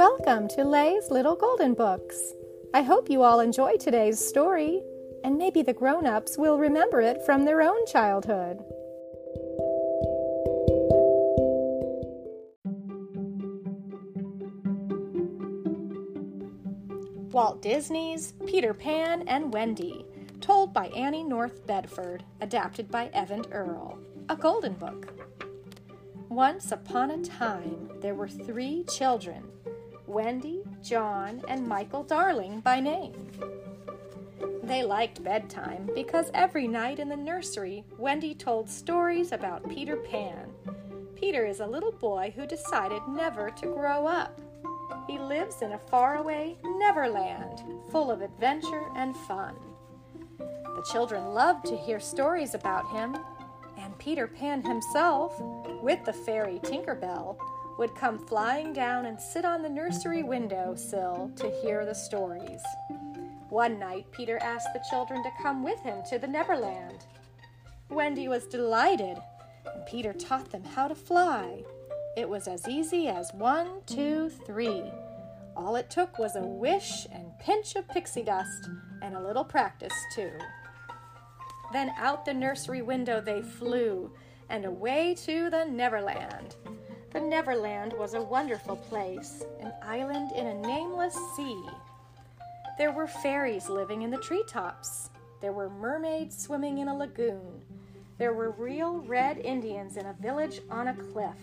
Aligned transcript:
Welcome 0.00 0.48
to 0.56 0.64
Lay's 0.64 1.10
Little 1.10 1.36
Golden 1.36 1.74
Books. 1.74 2.32
I 2.72 2.80
hope 2.80 3.10
you 3.10 3.22
all 3.22 3.40
enjoy 3.40 3.76
today's 3.76 4.18
story, 4.18 4.82
and 5.22 5.36
maybe 5.36 5.60
the 5.60 5.74
grown 5.74 6.06
ups 6.06 6.38
will 6.38 6.56
remember 6.56 7.02
it 7.02 7.22
from 7.26 7.44
their 7.44 7.60
own 7.60 7.84
childhood. 7.84 8.60
Walt 17.30 17.60
Disney's 17.60 18.32
Peter 18.46 18.72
Pan 18.72 19.28
and 19.28 19.52
Wendy, 19.52 20.06
told 20.40 20.72
by 20.72 20.86
Annie 20.96 21.24
North 21.24 21.66
Bedford, 21.66 22.24
adapted 22.40 22.90
by 22.90 23.10
Eyvind 23.14 23.48
Earle. 23.52 23.98
A 24.30 24.36
Golden 24.36 24.72
Book. 24.72 25.12
Once 26.30 26.72
upon 26.72 27.10
a 27.10 27.22
time, 27.22 27.90
there 28.00 28.14
were 28.14 28.28
three 28.28 28.82
children 28.84 29.42
Wendy, 30.10 30.64
John, 30.82 31.40
and 31.46 31.68
Michael 31.68 32.02
Darling 32.02 32.58
by 32.60 32.80
name. 32.80 33.14
They 34.64 34.82
liked 34.82 35.22
bedtime 35.22 35.88
because 35.94 36.32
every 36.34 36.66
night 36.66 36.98
in 36.98 37.08
the 37.08 37.16
nursery, 37.16 37.84
Wendy 37.96 38.34
told 38.34 38.68
stories 38.68 39.30
about 39.30 39.68
Peter 39.70 39.94
Pan. 39.94 40.50
Peter 41.14 41.46
is 41.46 41.60
a 41.60 41.66
little 41.66 41.92
boy 41.92 42.32
who 42.34 42.44
decided 42.44 43.02
never 43.08 43.50
to 43.50 43.66
grow 43.66 44.04
up. 44.04 44.40
He 45.06 45.16
lives 45.16 45.62
in 45.62 45.72
a 45.72 45.78
faraway 45.78 46.56
Neverland, 46.64 47.62
full 47.92 48.10
of 48.10 48.20
adventure 48.20 48.86
and 48.96 49.16
fun. 49.16 49.54
The 50.38 50.86
children 50.90 51.34
loved 51.34 51.66
to 51.66 51.76
hear 51.76 52.00
stories 52.00 52.54
about 52.54 52.90
him, 52.90 53.16
and 53.78 53.96
Peter 53.98 54.26
Pan 54.26 54.62
himself, 54.62 55.40
with 55.82 56.04
the 56.04 56.12
fairy 56.12 56.58
Tinkerbell, 56.64 57.38
would 57.80 57.94
come 57.94 58.18
flying 58.18 58.74
down 58.74 59.06
and 59.06 59.18
sit 59.18 59.46
on 59.46 59.62
the 59.62 59.68
nursery 59.68 60.22
window 60.22 60.74
sill 60.74 61.32
to 61.34 61.50
hear 61.62 61.86
the 61.86 61.94
stories. 61.94 62.60
One 63.48 63.78
night, 63.78 64.04
Peter 64.12 64.38
asked 64.42 64.68
the 64.74 64.84
children 64.90 65.22
to 65.22 65.42
come 65.42 65.64
with 65.64 65.80
him 65.80 66.02
to 66.10 66.18
the 66.18 66.26
Neverland. 66.26 67.06
Wendy 67.88 68.28
was 68.28 68.44
delighted, 68.44 69.16
and 69.74 69.86
Peter 69.86 70.12
taught 70.12 70.52
them 70.52 70.62
how 70.62 70.88
to 70.88 70.94
fly. 70.94 71.64
It 72.18 72.28
was 72.28 72.48
as 72.48 72.68
easy 72.68 73.08
as 73.08 73.32
one, 73.32 73.80
two, 73.86 74.28
three. 74.44 74.84
All 75.56 75.74
it 75.76 75.88
took 75.88 76.18
was 76.18 76.36
a 76.36 76.42
wish 76.42 77.06
and 77.10 77.38
pinch 77.38 77.76
of 77.76 77.88
pixie 77.88 78.22
dust, 78.22 78.68
and 79.00 79.16
a 79.16 79.26
little 79.26 79.44
practice, 79.44 79.94
too. 80.14 80.32
Then 81.72 81.94
out 81.96 82.26
the 82.26 82.34
nursery 82.34 82.82
window 82.82 83.22
they 83.22 83.40
flew, 83.40 84.12
and 84.50 84.66
away 84.66 85.14
to 85.24 85.48
the 85.48 85.64
Neverland. 85.64 86.56
The 87.12 87.20
Neverland 87.20 87.92
was 87.94 88.14
a 88.14 88.22
wonderful 88.22 88.76
place, 88.76 89.44
an 89.60 89.72
island 89.82 90.30
in 90.30 90.46
a 90.46 90.54
nameless 90.54 91.16
sea. 91.34 91.60
There 92.78 92.92
were 92.92 93.08
fairies 93.08 93.68
living 93.68 94.02
in 94.02 94.10
the 94.10 94.18
treetops. 94.18 95.10
There 95.40 95.52
were 95.52 95.68
mermaids 95.68 96.38
swimming 96.38 96.78
in 96.78 96.86
a 96.86 96.96
lagoon. 96.96 97.62
There 98.18 98.32
were 98.32 98.52
real 98.52 98.98
red 98.98 99.38
Indians 99.38 99.96
in 99.96 100.06
a 100.06 100.12
village 100.12 100.60
on 100.70 100.86
a 100.86 100.94
cliff. 100.94 101.34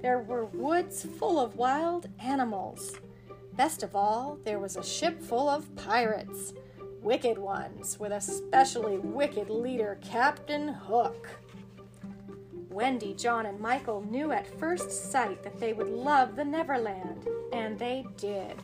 There 0.00 0.20
were 0.20 0.44
woods 0.44 1.04
full 1.18 1.40
of 1.40 1.56
wild 1.56 2.06
animals. 2.22 2.92
Best 3.54 3.82
of 3.82 3.96
all, 3.96 4.38
there 4.44 4.60
was 4.60 4.76
a 4.76 4.84
ship 4.84 5.20
full 5.20 5.48
of 5.48 5.74
pirates, 5.74 6.52
wicked 7.02 7.36
ones, 7.36 7.98
with 7.98 8.12
a 8.12 8.20
specially 8.20 8.98
wicked 8.98 9.50
leader, 9.50 9.98
Captain 10.02 10.68
Hook. 10.68 11.28
Wendy, 12.74 13.14
John, 13.14 13.46
and 13.46 13.60
Michael 13.60 14.02
knew 14.02 14.32
at 14.32 14.58
first 14.58 15.12
sight 15.12 15.44
that 15.44 15.60
they 15.60 15.72
would 15.72 15.88
love 15.88 16.34
the 16.34 16.44
Neverland, 16.44 17.24
and 17.52 17.78
they 17.78 18.04
did. 18.16 18.56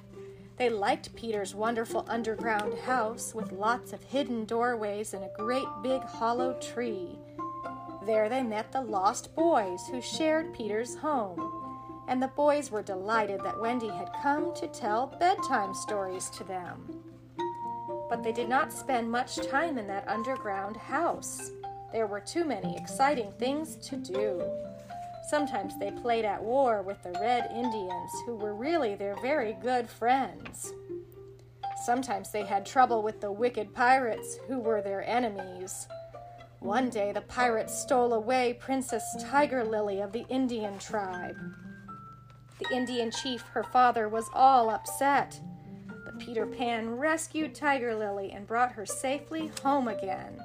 They 0.56 0.68
liked 0.68 1.14
Peter's 1.14 1.54
wonderful 1.54 2.04
underground 2.08 2.76
house 2.80 3.32
with 3.36 3.52
lots 3.52 3.92
of 3.92 4.02
hidden 4.02 4.46
doorways 4.46 5.14
and 5.14 5.22
a 5.22 5.30
great 5.38 5.68
big 5.80 6.02
hollow 6.02 6.54
tree. 6.54 7.20
There 8.04 8.28
they 8.28 8.42
met 8.42 8.72
the 8.72 8.82
lost 8.82 9.32
boys 9.36 9.86
who 9.88 10.02
shared 10.02 10.52
Peter's 10.54 10.96
home, 10.96 12.04
and 12.08 12.20
the 12.20 12.28
boys 12.34 12.72
were 12.72 12.82
delighted 12.82 13.40
that 13.44 13.60
Wendy 13.60 13.90
had 13.90 14.10
come 14.20 14.52
to 14.54 14.66
tell 14.66 15.06
bedtime 15.20 15.72
stories 15.72 16.28
to 16.30 16.42
them. 16.42 17.00
But 18.08 18.24
they 18.24 18.32
did 18.32 18.48
not 18.48 18.72
spend 18.72 19.08
much 19.08 19.36
time 19.36 19.78
in 19.78 19.86
that 19.86 20.08
underground 20.08 20.76
house. 20.76 21.52
There 21.92 22.06
were 22.06 22.20
too 22.20 22.44
many 22.44 22.76
exciting 22.76 23.32
things 23.32 23.76
to 23.88 23.96
do. 23.96 24.42
Sometimes 25.28 25.78
they 25.78 25.90
played 25.90 26.24
at 26.24 26.42
war 26.42 26.82
with 26.82 27.02
the 27.02 27.12
Red 27.20 27.50
Indians, 27.54 28.10
who 28.26 28.36
were 28.36 28.54
really 28.54 28.94
their 28.94 29.16
very 29.22 29.54
good 29.54 29.88
friends. 29.88 30.72
Sometimes 31.84 32.30
they 32.30 32.44
had 32.44 32.66
trouble 32.66 33.02
with 33.02 33.20
the 33.20 33.32
wicked 33.32 33.74
pirates, 33.74 34.38
who 34.46 34.58
were 34.58 34.82
their 34.82 35.02
enemies. 35.08 35.88
One 36.60 36.90
day 36.90 37.10
the 37.12 37.22
pirates 37.22 37.80
stole 37.80 38.12
away 38.12 38.52
Princess 38.60 39.04
Tiger 39.30 39.64
Lily 39.64 40.00
of 40.00 40.12
the 40.12 40.26
Indian 40.28 40.78
tribe. 40.78 41.38
The 42.58 42.76
Indian 42.76 43.10
chief, 43.10 43.42
her 43.52 43.64
father, 43.64 44.08
was 44.08 44.28
all 44.34 44.68
upset. 44.68 45.40
But 46.04 46.18
Peter 46.18 46.46
Pan 46.46 46.98
rescued 46.98 47.54
Tiger 47.54 47.94
Lily 47.94 48.32
and 48.32 48.46
brought 48.46 48.72
her 48.72 48.84
safely 48.84 49.50
home 49.62 49.88
again. 49.88 50.38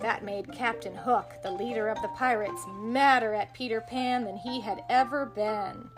That 0.00 0.24
made 0.24 0.52
Captain 0.52 0.94
Hook, 0.94 1.34
the 1.42 1.50
leader 1.50 1.88
of 1.88 2.00
the 2.02 2.08
pirates, 2.08 2.64
madder 2.80 3.34
at 3.34 3.54
Peter 3.54 3.80
Pan 3.80 4.24
than 4.24 4.36
he 4.36 4.60
had 4.60 4.82
ever 4.88 5.26
been. 5.26 5.90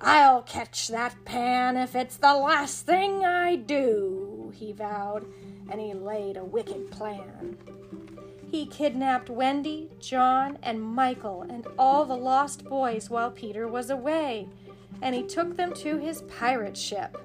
I'll 0.00 0.42
catch 0.42 0.88
that 0.88 1.24
Pan 1.24 1.76
if 1.76 1.94
it's 1.94 2.16
the 2.16 2.34
last 2.34 2.86
thing 2.86 3.24
I 3.24 3.56
do, 3.56 4.52
he 4.54 4.72
vowed, 4.72 5.26
and 5.70 5.80
he 5.80 5.92
laid 5.94 6.36
a 6.36 6.44
wicked 6.44 6.90
plan. 6.90 7.56
He 8.50 8.66
kidnapped 8.66 9.28
Wendy, 9.28 9.90
John, 10.00 10.58
and 10.62 10.82
Michael 10.82 11.42
and 11.42 11.66
all 11.78 12.04
the 12.04 12.16
lost 12.16 12.64
boys 12.64 13.10
while 13.10 13.30
Peter 13.30 13.68
was 13.68 13.90
away, 13.90 14.48
and 15.02 15.14
he 15.14 15.22
took 15.22 15.56
them 15.56 15.74
to 15.74 15.98
his 15.98 16.22
pirate 16.22 16.76
ship. 16.76 17.16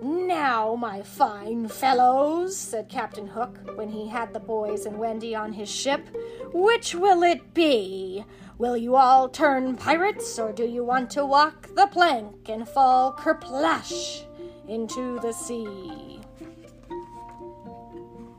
Now, 0.00 0.76
my 0.76 1.02
fine 1.02 1.68
fellows, 1.68 2.56
said 2.56 2.88
Captain 2.88 3.26
Hook 3.26 3.58
when 3.74 3.88
he 3.88 4.06
had 4.06 4.32
the 4.32 4.40
boys 4.40 4.86
and 4.86 4.96
Wendy 4.98 5.34
on 5.34 5.52
his 5.52 5.68
ship, 5.68 6.08
which 6.52 6.94
will 6.94 7.24
it 7.24 7.52
be? 7.52 8.24
Will 8.58 8.76
you 8.76 8.94
all 8.94 9.28
turn 9.28 9.76
pirates, 9.76 10.38
or 10.38 10.52
do 10.52 10.64
you 10.64 10.84
want 10.84 11.10
to 11.10 11.26
walk 11.26 11.74
the 11.74 11.88
plank 11.88 12.48
and 12.48 12.68
fall 12.68 13.12
kerplash 13.12 14.22
into 14.68 15.18
the 15.20 15.32
sea? 15.32 16.20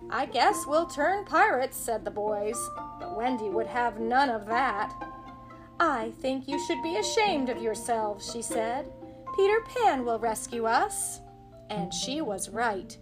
I 0.09 0.25
guess 0.25 0.65
we'll 0.65 0.87
turn 0.87 1.25
pirates, 1.25 1.77
said 1.77 2.05
the 2.05 2.11
boys, 2.11 2.57
but 2.99 3.17
Wendy 3.17 3.49
would 3.49 3.67
have 3.67 3.99
none 3.99 4.29
of 4.29 4.45
that. 4.47 4.93
I 5.79 6.11
think 6.21 6.47
you 6.47 6.59
should 6.65 6.81
be 6.81 6.97
ashamed 6.97 7.49
of 7.49 7.61
yourselves, 7.61 8.31
she 8.31 8.41
said. 8.41 8.91
Peter 9.35 9.61
Pan 9.61 10.05
will 10.05 10.19
rescue 10.19 10.65
us. 10.65 11.21
And 11.69 11.93
she 11.93 12.21
was 12.21 12.49
right, 12.49 12.97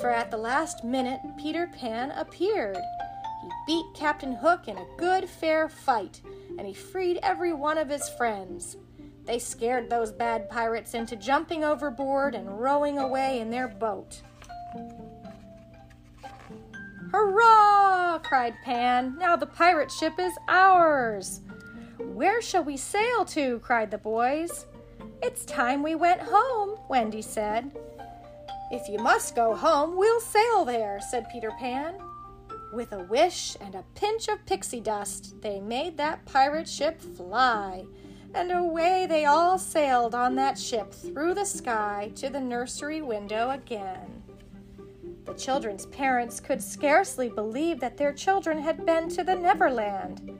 for 0.00 0.10
at 0.10 0.30
the 0.30 0.36
last 0.36 0.84
minute 0.84 1.20
Peter 1.38 1.66
Pan 1.66 2.10
appeared. 2.12 2.78
He 3.42 3.50
beat 3.66 3.86
Captain 3.94 4.32
Hook 4.32 4.68
in 4.68 4.78
a 4.78 4.86
good 4.96 5.28
fair 5.28 5.68
fight, 5.68 6.20
and 6.58 6.66
he 6.66 6.72
freed 6.72 7.18
every 7.22 7.52
one 7.52 7.78
of 7.78 7.88
his 7.88 8.08
friends. 8.08 8.76
They 9.24 9.38
scared 9.38 9.90
those 9.90 10.12
bad 10.12 10.48
pirates 10.48 10.94
into 10.94 11.16
jumping 11.16 11.64
overboard 11.64 12.34
and 12.34 12.60
rowing 12.60 12.98
away 12.98 13.40
in 13.40 13.50
their 13.50 13.68
boat. 13.68 14.22
Hurrah! 17.12 18.18
cried 18.20 18.54
Pan. 18.64 19.16
Now 19.18 19.36
the 19.36 19.46
pirate 19.46 19.90
ship 19.90 20.14
is 20.18 20.32
ours. 20.48 21.40
Where 21.98 22.40
shall 22.40 22.64
we 22.64 22.76
sail 22.76 23.24
to? 23.26 23.58
cried 23.60 23.90
the 23.90 23.98
boys. 23.98 24.66
It's 25.22 25.44
time 25.44 25.82
we 25.82 25.94
went 25.94 26.20
home, 26.20 26.78
Wendy 26.88 27.22
said. 27.22 27.72
If 28.70 28.88
you 28.88 28.98
must 28.98 29.36
go 29.36 29.54
home, 29.54 29.96
we'll 29.96 30.20
sail 30.20 30.64
there, 30.64 31.00
said 31.00 31.28
Peter 31.30 31.52
Pan. 31.52 31.94
With 32.72 32.92
a 32.92 33.04
wish 33.04 33.56
and 33.60 33.76
a 33.76 33.84
pinch 33.94 34.26
of 34.26 34.44
pixie 34.44 34.80
dust, 34.80 35.40
they 35.40 35.60
made 35.60 35.96
that 35.96 36.24
pirate 36.24 36.68
ship 36.68 37.00
fly, 37.00 37.84
and 38.34 38.50
away 38.50 39.06
they 39.06 39.24
all 39.24 39.56
sailed 39.56 40.16
on 40.16 40.34
that 40.34 40.58
ship 40.58 40.92
through 40.92 41.34
the 41.34 41.44
sky 41.44 42.10
to 42.16 42.28
the 42.28 42.40
nursery 42.40 43.02
window 43.02 43.50
again. 43.50 44.24
The 45.26 45.34
children's 45.34 45.86
parents 45.86 46.40
could 46.40 46.60
scarcely 46.60 47.28
believe 47.28 47.78
that 47.80 47.96
their 47.96 48.12
children 48.12 48.58
had 48.58 48.84
been 48.84 49.08
to 49.10 49.22
the 49.22 49.36
Neverland. 49.36 50.36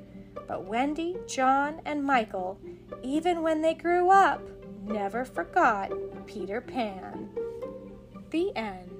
But 0.48 0.64
Wendy, 0.64 1.16
John, 1.28 1.80
and 1.84 2.04
Michael, 2.04 2.58
even 3.02 3.42
when 3.42 3.62
they 3.62 3.74
grew 3.74 4.10
up, 4.10 4.42
never 4.82 5.24
forgot 5.24 5.92
Peter 6.26 6.60
Pan. 6.60 7.30
The 8.36 8.54
end. 8.54 8.95